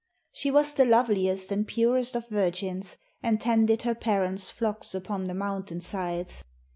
She 0.31 0.49
was 0.49 0.73
the 0.73 0.83
loveliest 0.83 1.51
and 1.51 1.67
purest 1.67 2.15
of 2.15 2.27
virgins, 2.27 2.97
and 3.21 3.39
tended 3.39 3.83
her 3.83 3.93
parents' 3.93 4.49
flocks 4.49 4.95
upon 4.95 5.25
the 5.25 5.35
mountain 5.35 5.79
sides. 5.79 6.43